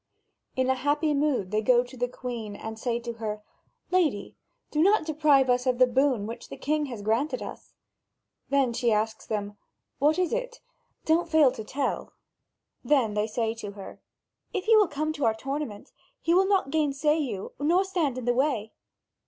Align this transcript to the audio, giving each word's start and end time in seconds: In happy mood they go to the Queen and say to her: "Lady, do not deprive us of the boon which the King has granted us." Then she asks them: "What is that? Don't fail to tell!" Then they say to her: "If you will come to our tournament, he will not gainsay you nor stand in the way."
In 0.55 0.67
happy 0.67 1.13
mood 1.13 1.51
they 1.51 1.61
go 1.61 1.83
to 1.83 1.95
the 1.95 2.07
Queen 2.07 2.55
and 2.55 2.79
say 2.79 2.99
to 2.99 3.13
her: 3.21 3.43
"Lady, 3.91 4.35
do 4.71 4.81
not 4.81 5.05
deprive 5.05 5.47
us 5.47 5.67
of 5.67 5.77
the 5.77 5.85
boon 5.85 6.25
which 6.25 6.49
the 6.49 6.57
King 6.57 6.87
has 6.87 7.03
granted 7.03 7.39
us." 7.43 7.75
Then 8.49 8.73
she 8.73 8.91
asks 8.91 9.27
them: 9.27 9.59
"What 9.99 10.17
is 10.17 10.31
that? 10.31 10.59
Don't 11.05 11.29
fail 11.29 11.51
to 11.51 11.63
tell!" 11.63 12.13
Then 12.83 13.13
they 13.13 13.27
say 13.27 13.53
to 13.53 13.73
her: 13.73 14.01
"If 14.53 14.67
you 14.67 14.79
will 14.79 14.87
come 14.87 15.13
to 15.13 15.25
our 15.25 15.35
tournament, 15.35 15.91
he 16.19 16.33
will 16.33 16.47
not 16.47 16.71
gainsay 16.71 17.19
you 17.19 17.51
nor 17.59 17.83
stand 17.83 18.17
in 18.17 18.25
the 18.25 18.33
way." 18.33 18.73